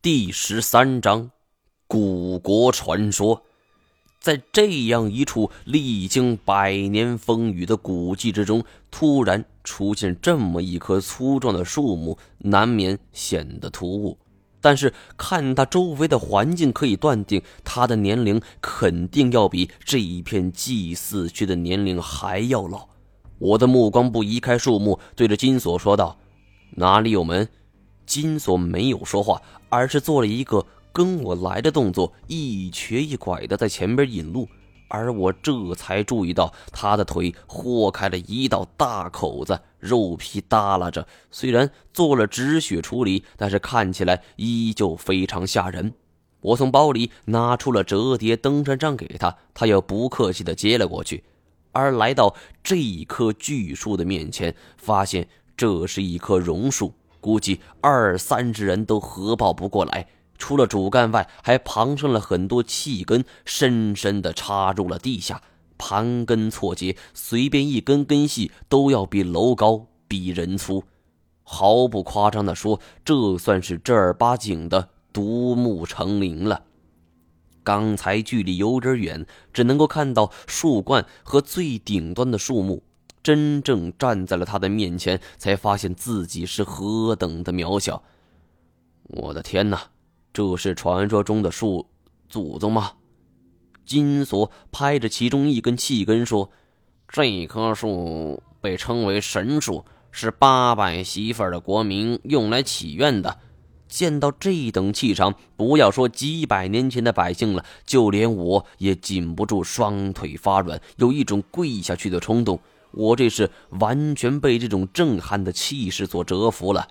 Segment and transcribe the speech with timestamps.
[0.00, 1.32] 第十三章，
[1.88, 3.42] 古国传说。
[4.20, 14.16] 在这样一处历经百年风雨的古迹之中，突然出现这么一棵粗壮的树木，难免显得突兀。
[14.60, 22.86] 但是看它周围的环境，可以断定它的年龄肯定要比这一片祭祀区的年龄还要老。
[23.40, 26.16] 我的目光不移开树木，对着金锁说道
[26.76, 27.48] ：“哪里有门？”
[28.08, 34.48] 金锁没有说话，而是做了一个跟我来的动作，一瘸一拐的在前边引路。
[34.90, 41.06] 而我这才注意到他的腿豁开了一道大口子，肉皮耷拉着。
[41.30, 45.92] 虽然做了止血处理，但是看起来依旧非常吓人。
[46.40, 51.22] 我从包里拿出了折叠登山杖给他，他又不客气的接了过去。
[51.72, 56.94] 而来到这一棵巨树的面前，发现这是一棵榕树。
[57.20, 60.08] 估计二三十人都合抱不过来，
[60.38, 65.42] 除了主干外，还旁生了很多气根，深深地插入了地下，
[65.76, 70.84] 盘根错节，随便一根根系都要比楼高，比人粗。
[71.42, 76.62] 毫不夸张地说，这算是正儿八经的独木成林了。
[77.64, 82.82] 刚才距离有点远，只能够看到树冠和最顶端的树木。
[83.22, 88.02] 真正站在了他的面前，才发现自己是何等的渺小。
[89.04, 89.80] 我的天哪，
[90.32, 91.86] 这是传说中的树
[92.28, 92.92] 祖宗吗？
[93.84, 96.50] 金锁拍着其中一根气根说
[97.08, 103.38] ：“这棵树被称为神树，是八百媳妇的国民用来祈愿的。
[103.88, 112.60] 见到这等气场，不要说几百年前的百姓了，就连我也禁不住双腿发软，有一种跪下去的冲动。”
[112.92, 116.88] 我这是完全被这种震撼的气势所折服了。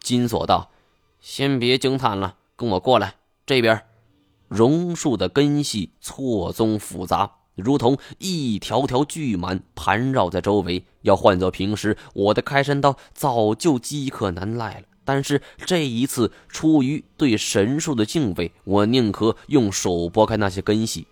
[0.00, 0.70] 金锁道
[1.20, 3.14] ：“先别惊叹了，跟我过来。
[3.46, 3.82] 这边，
[4.48, 10.84] 榕树的根系错综复杂，如同一条条巨蟒盘绕在周围。
[11.02, 14.86] 要换做平时，我的开山刀早就饥渴难耐了。
[15.04, 21.06] 但是这一次，出于对神树的敬畏，我宁可用手拨开那些根系。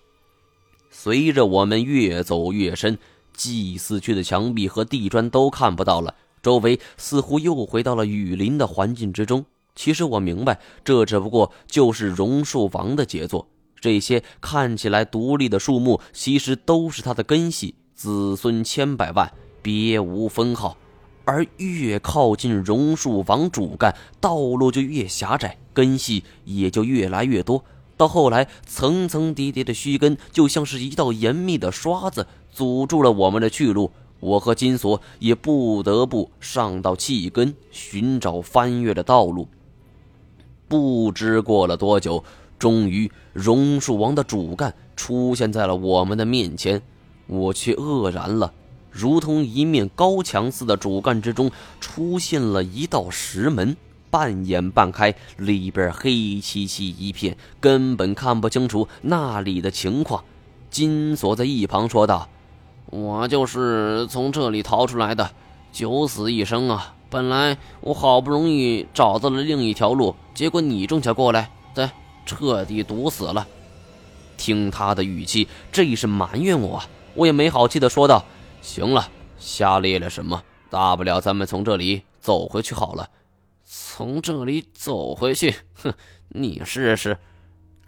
[0.90, 2.98] 随着我们越走越深。”
[3.38, 9.46] 祭祀区的墙壁和地砖都看不到了，周围似乎又回到了雨林的环境之中。
[9.76, 13.48] 其实我明白，这只不过就是榕树王的杰作。
[13.80, 19.32] 这些看起来独立的树木，其实都是他的根系，子孙千百万，
[19.62, 20.76] 别无分号。
[21.24, 27.64] 而越靠近榕树王主干，道路就越狭窄，根系也就越来越多。
[27.96, 32.26] 到后来，层层叠叠的须根就像是一道严密的刷子。
[32.58, 39.46] 阻住了我们的去路，我和金锁也不得不上到气根，寻找翻越的道路。
[40.66, 42.24] 不知过了多久，
[42.58, 46.82] 终于榕树王的主干出现在了我们的面前，
[47.28, 48.52] 我却愕然了，
[48.90, 53.76] 如同一面高墙似的主干之中出现了一道石门，
[54.10, 60.24] 半掩半开，里边黑漆漆一片，根本看不清楚那里的情况。
[60.72, 62.28] 金锁在一旁说道。
[62.90, 65.30] 我就是从这里逃出来的，
[65.72, 66.94] 九死一生啊！
[67.10, 71.88] 本来我好不容易找到了另一条路，结果你正巧过来，对，
[72.24, 73.46] 彻底堵死了。
[74.36, 76.82] 听他的语气，这是埋怨我。
[77.14, 78.24] 我也没好气的说道
[78.62, 80.42] ：“行了，瞎咧咧什么？
[80.70, 83.08] 大不了咱们从这里走回去好了。
[83.64, 85.54] 从这里走回去？
[85.82, 85.92] 哼，
[86.28, 87.18] 你试试。”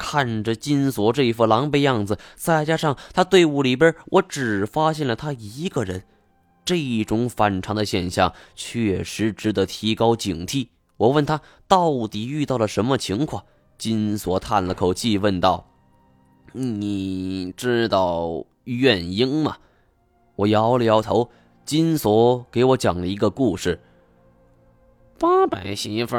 [0.02, 6.04] 看着金锁这副狼狈样子，再加上他队伍里边，我只发现了他一个人，
[6.64, 10.68] 这种反常的现象确实值得提高警惕。
[10.96, 13.44] 我问他到底遇到了什么情况，
[13.76, 15.66] 金锁叹了口气，问道
[16.52, 19.58] ：“你知道怨婴吗？”
[20.36, 21.30] 我摇了摇头。
[21.66, 23.78] 金锁给我讲了一个故事：
[25.18, 26.16] 八百媳妇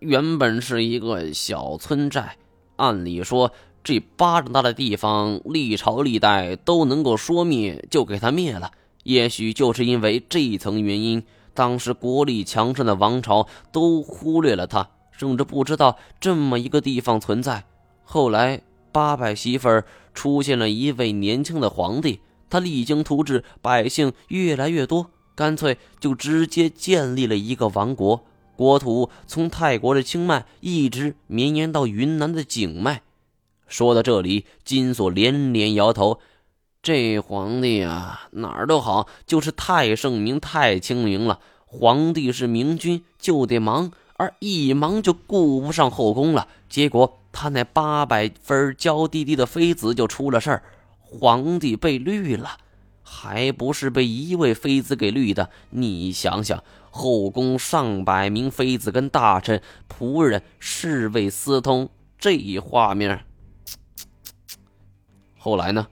[0.00, 2.36] 原本是一个小村寨。
[2.76, 3.52] 按理说，
[3.84, 8.70] 这巴掌大的地方，历朝历代都能够说灭，就给他灭了。
[9.04, 11.24] 也许就是因为这一层原因，
[11.54, 17.64] 当时国力强盛的王朝都忽略了他，甚至不知道这么一个地方存在。
[18.04, 19.84] 后来，八百媳妇儿
[20.14, 28.24] 出现了一位年轻的皇帝，他励精图治，百姓越来越多，干脆就直接建立了一个王国。
[28.56, 33.02] 国土从泰国的清迈一直绵延到云南的景迈。
[33.66, 36.20] 说到这里，金锁连连摇头
[36.82, 41.40] ：“这皇帝啊，哪儿都好，就是太圣明、太清明了。
[41.64, 46.48] 皇帝是明君，就得忙；而一忙就顾不上后宫了。
[46.68, 50.62] 结果他那八百分娇滴滴的妃子就出了事儿，
[51.00, 52.58] 皇帝被绿了，
[53.02, 55.48] 还不是被一位妃子给绿的？
[55.70, 56.62] 你想想，
[56.94, 63.24] 后宫上百名妃子跟大臣、仆人、侍卫、私通，这一画面。
[65.38, 65.88] 后来呢？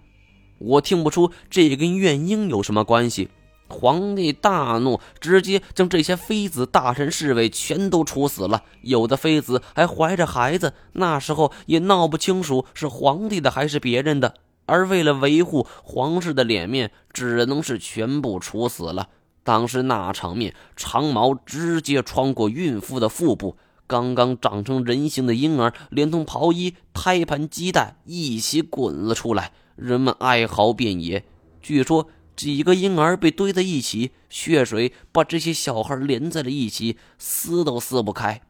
[0.59, 3.31] 我听不出这跟怨婴有什么关系。
[3.67, 8.65] 皇帝大怒，直接将这些妃子、大臣、侍卫全都处死了。
[8.83, 14.35] 有的妃子还怀着孩子，那时候也闹不清楚是皇帝的还是别人的。
[14.67, 19.09] 而为了维护皇室的脸面，只能是全部处死了。
[19.43, 23.57] 当时那场面，长矛直接穿过孕妇的腹部。
[23.87, 31.25] 刚刚长成人形的婴儿，连同袍衣、胎盘、脐带一起滚了出来，人们哀嚎遍野。
[31.61, 38.43] 据说几个婴儿被堆在一起，血水把这些小孩连在了一起，撕都撕不开。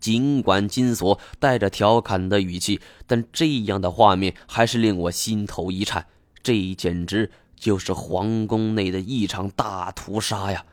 [0.00, 6.06] 尽管金锁带着调侃的语气，但这样的画面还是令我心头一颤。
[6.42, 10.64] 这简直就是皇宫内的一场大屠杀呀！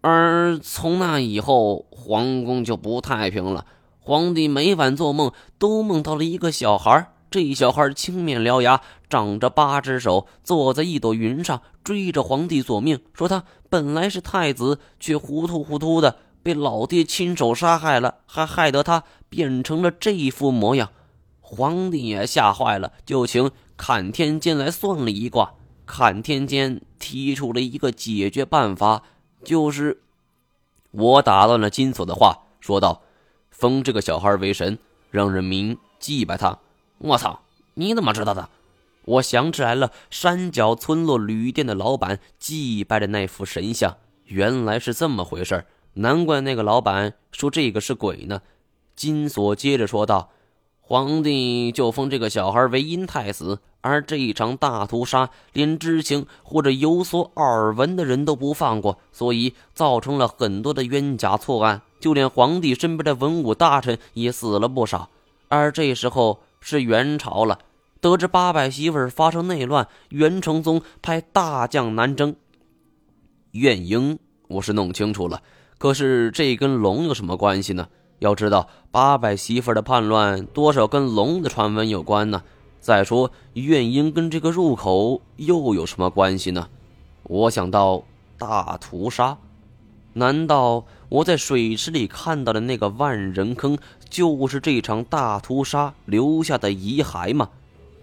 [0.00, 3.66] 而从那以后，皇宫就不太平了。
[3.98, 20.90] 皇帝每晚做梦都梦到了一个小孩，这小孩青面獠牙，长着八只手，坐在一朵云上，追着皇帝索命，说他本来是太子，却糊涂糊涂的被老爹亲手杀害了，还害得他变成了这副模样。
[21.40, 25.54] 皇帝也吓坏了，就请看天监来算了一卦。
[25.86, 29.02] 看天监提出了一个解决办法。
[29.44, 30.00] 就是
[30.90, 33.02] 我打断了金锁的话，说道
[33.50, 34.78] ：“封这个小孩为神，
[35.10, 36.58] 让人民祭拜他。”
[36.98, 37.40] 我操，
[37.74, 38.48] 你怎么知道的？
[39.04, 48.40] 我想起来了，山脚村落旅店的老板祭拜的那副神像，原来是这么回事难怪那个老板说这个是鬼呢。
[48.96, 50.30] 金锁接着说道
[50.86, 65.10] ：“皇帝就封这个小孩为阴太子。”而这一场大屠杀，连知情或者有所耳闻的人都不放过，所以造成了很多的冤假错案，就连皇帝身边的文武大臣也死了不少。
[65.48, 67.58] 而这时候是元朝了，
[68.00, 72.34] 得知八百媳妇发生内乱，元成宗派大将南征。
[73.50, 75.42] 怨婴，我是弄清楚了，
[75.76, 77.88] 可是这跟龙有什么关系呢？
[78.24, 82.42] 要知道，八百媳妇的叛乱，多少跟龙的传闻有关呢？
[82.80, 86.68] 再说，怨婴跟这个入口又有什么关系呢？
[87.24, 88.02] 我想到
[88.38, 89.36] 大屠杀，
[90.14, 93.76] 难道我在水池里看到的那个万人坑，
[94.08, 97.50] 就是这场大屠杀留下的遗骸吗？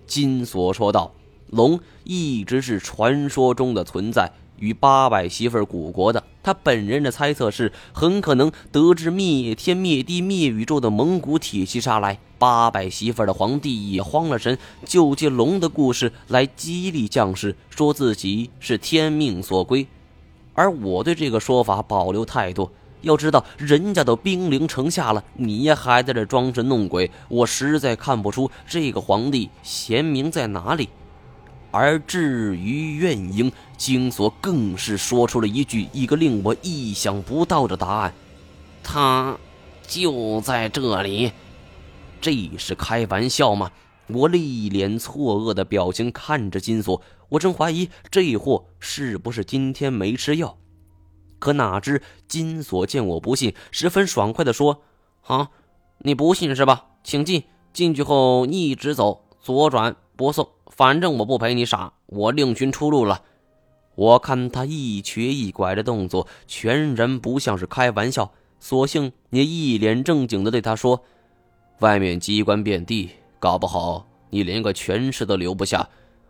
[0.05, 1.13] 金锁说道
[1.49, 19.85] ：“龙一直是传说中的存在。”与八百媳妇古国的他本人的猜测是，很可能得知灭天灭地灭宇宙的蒙古铁骑杀来，八百媳妇的皇帝也慌了神，就借龙的故事来激励将士，说自己是天命所归。
[20.53, 22.69] 而我对这个说法保留态度。
[23.01, 30.87] 要知道，人家都兵临城下了，你还在这装神弄鬼，我实在看不出这个皇帝贤明在哪里。
[31.71, 38.13] 而至于怨婴，金锁更是说出了一句一个令我意想不到的答案：
[38.83, 39.37] 他
[39.87, 41.31] 就在这里。
[42.19, 43.71] 这是开玩笑吗？
[44.07, 50.57] 我一脸错愕的表情看着金锁，我真怀疑这货是不是今天没吃药。
[51.39, 54.83] 可哪知金锁见我不信，十分爽快的说
[55.25, 55.49] ：“啊，
[55.99, 56.85] 你不信是吧？
[57.03, 57.43] 请进。
[57.73, 63.21] 进去后一直走，左转不送。”反正我不陪你傻，我另寻出路了。
[63.95, 71.03] 我看他一瘸一拐的动作，全然不像是开玩笑，索性也一脸正经的对他说
[71.79, 75.87] ：“外面机关遍地，搞不好你连个权势都留不下。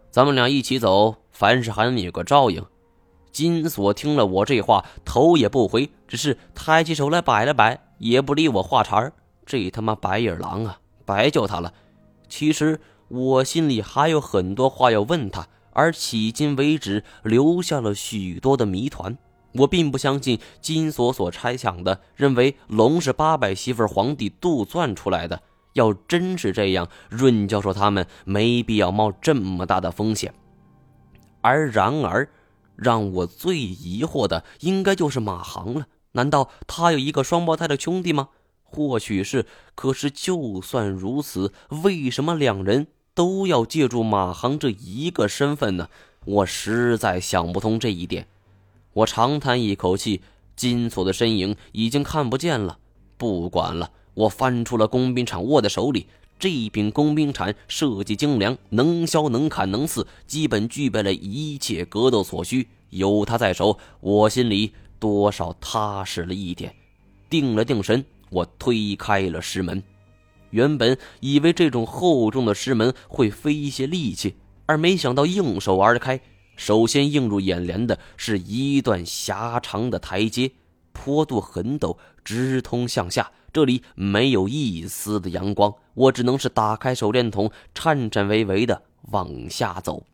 [0.10, 2.65] 咱们俩一起走，凡事还能有个照应。”
[3.31, 9.12] 金锁听了我这话，头也不回，只是抬起手来摆了摆，也不理我话茬。
[9.45, 11.71] 这他妈白眼狼啊，白救他了。
[12.27, 12.81] 其实。
[13.12, 19.18] 我心里还有很多话要问他，而迄今为止留下了许多的谜团。
[19.56, 25.41] 我并不相信金锁所猜想的，认为龙是八百媳妇皇帝杜撰出来的。
[25.74, 30.34] 要真是这样，润教授他们没必要冒这么大的风险。
[31.41, 32.30] 而然而，
[32.77, 35.88] 让我最疑惑的，应该就是马航了。
[36.13, 38.30] 难道他有一个双胞胎的兄弟吗？
[38.63, 41.51] 或许是，可是就算如此，
[41.84, 42.88] 为什么两人？
[43.13, 45.89] 都要借助马航这一个身份呢？
[46.25, 48.27] 我实在想不通这一点。
[48.94, 50.22] 我长叹一口气，
[50.56, 52.77] 金锁的身影已经看不见了。
[53.18, 56.08] 不管了，我翻出了工兵铲，握在手里。
[56.39, 62.68] 这一柄工兵铲设计精良，能削能砍能刺，基本具备了一切格斗所需。
[62.89, 66.75] 有它在手，我心里多少踏实了一点。
[67.30, 69.82] 定了定神，我推开了石门。
[70.51, 74.36] 原本以为这种厚重的石门会费一些力气，
[74.67, 76.22] 而没想到应手而开。
[76.55, 80.51] 首先映入眼帘的是一段狭长的台阶，
[80.91, 83.31] 坡度很陡，直通向下。
[83.53, 90.05] 这里没有一丝的阳光，我只能是打开手电筒，颤颤巍巍的往下走。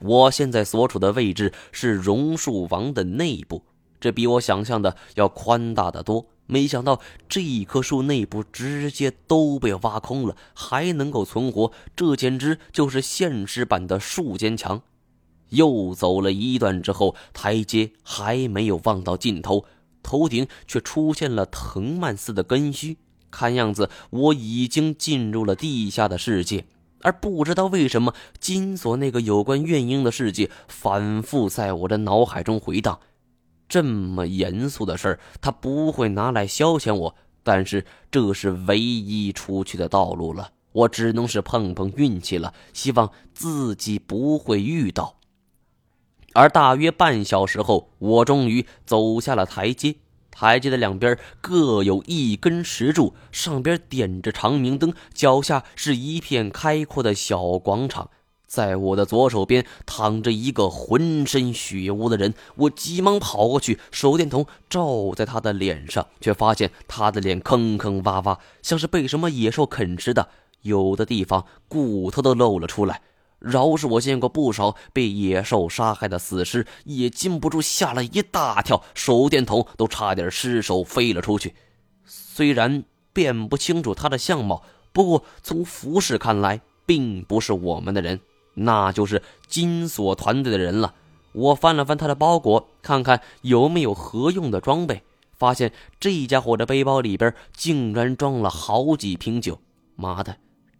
[0.00, 3.64] 我现在所处的位置是榕树王的内部，
[3.98, 6.26] 这比我想象的要宽大的多。
[6.46, 14.82] 没想到这一棵树内部直接都被挖空了，还能够存活，这简直就是现实版的树坚墙。
[15.50, 19.64] 又走了一段之后，台阶还没有望到尽头。
[20.02, 22.96] 头顶却出现了藤蔓似的根须，
[23.30, 26.64] 看样子我已经进入了地下的世界，
[27.00, 33.00] 而不知道为什么金锁那个有关怨婴的世界反复在我的脑海中回荡。
[33.68, 45.16] 这么严肃的事儿，他不会拿来消遣我，但是这是唯一出去的道路了，我只能是碰碰运气了，希望自己不会遇到。
[46.32, 49.96] 而大约半小时后，我终于走下了台阶。
[50.30, 58.10] 台阶的两边各有一根石柱，上边点着长明灯，脚下是一片开阔的小广场。
[58.46, 70.28] 在我的左手边躺着一个浑身血污的人，我急忙跑过去，手电筒照在他的脸上，却发现他的脸坑坑洼洼，像是被什么野兽啃食的，
[70.62, 73.02] 有的地方骨头都露了出来。
[73.38, 81.54] 饶是我见过不少被野兽杀害的死尸，也禁不住吓了一大跳，手电筒都差点失手飞了出去。
[82.06, 84.62] 虽然辨不清楚他的相貌，
[84.92, 88.20] 不过从服饰看来，并不是我们的人，
[88.56, 90.94] 那就是金锁团队的人了。
[91.32, 95.02] 我翻了翻他的包裹，看看有没有合用的装备，
[95.34, 99.58] 发现这家伙的背包里边竟然装了好几瓶酒。
[99.94, 100.36] 妈的，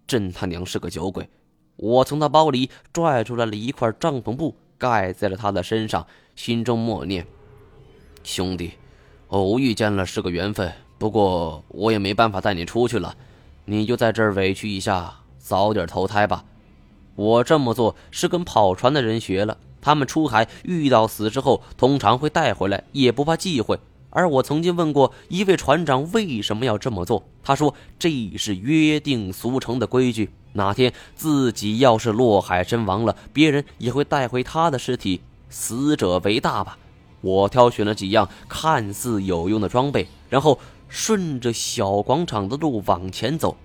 [0.07, 1.29] 真他娘是个酒鬼！
[1.77, 7.27] 我从他包里拽出来了一块帐篷布，盖在了他的身上，心中默念
[8.25, 8.73] ：“兄弟，
[9.29, 13.15] 偶遇见了是个缘分，不过我也没办法带你出去了，
[13.67, 16.43] 你就在这儿委屈一下，早点投胎吧。”
[17.17, 23.79] 我这么做是跟跑船的人学了，他们出海遇到死之后，通常会带回来，也不怕忌讳。
[24.11, 30.31] 而我曾经问过一位船长为什么要这么做，他说这是约定俗成的规矩。
[30.53, 35.21] 哪天自己要是落海身亡了，别人也会带回他的尸体。
[35.51, 36.79] 死者为大吧。
[37.21, 40.59] 我挑选了几样看似有用的装备，然后
[40.89, 43.57] 顺着小广场的路往前走。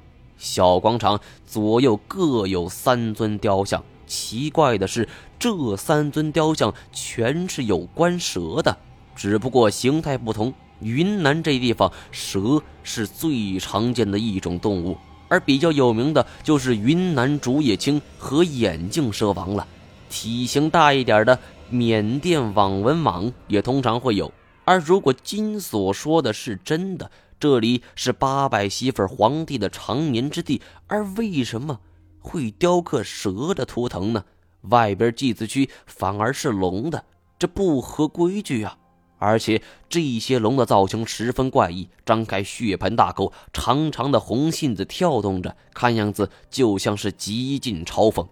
[0.42, 5.08] 小广场左右各有三尊雕像，奇怪的是，
[5.38, 8.76] 这三尊雕像全是有关蛇的。
[9.16, 19.68] 只不过形态不同，云南这地方蛇是最常见的一种动物，而比较有名的就是云南竹叶青和眼镜蛇王了。
[20.10, 21.38] 体型大一点的
[21.70, 24.32] 缅甸网纹蟒也通常会有。
[24.66, 31.80] 而如果金所说的是真的，这里是八百媳妇皇帝的长眠之地，而为什么
[32.20, 34.24] 会雕刻蛇的图腾呢？
[34.70, 37.04] 外边祭祀区反而是龙的，
[37.40, 38.78] 这不合规矩啊！
[39.18, 48.24] 而且这些龙的造型十分怪异，张开血盆大口，长长的红信子跳动着，看样子就像是极尽嘲讽。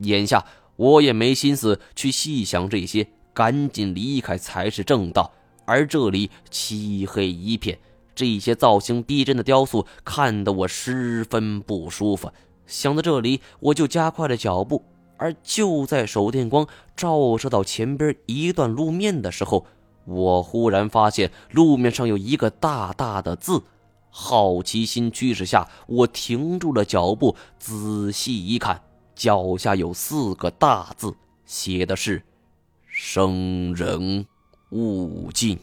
[0.00, 0.44] 眼下
[0.76, 5.32] 我也没心思去细想这些，赶紧离开才是正道。
[5.64, 7.78] 而这里漆黑一片，
[8.14, 12.30] 这些造型逼真的雕塑看得我十分不舒服。
[12.66, 14.84] 想到这里，我就加快了脚步。
[15.16, 16.66] 而就在手电光
[16.96, 19.64] 照射到前边一段路面的时候，
[20.06, 23.62] 我忽然发现路面上有一个大大的字，
[24.10, 28.82] 好奇心驱使下，我停住了脚步，仔细一看，
[29.14, 31.14] 脚下有四个大字，
[31.46, 32.24] 写的是
[32.84, 34.26] “生人
[34.70, 35.56] 勿近”。